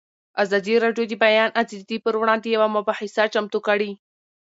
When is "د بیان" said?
1.17-1.49